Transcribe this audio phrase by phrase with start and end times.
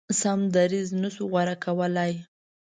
[0.19, 2.13] سم دریځ نه شو غوره کولای.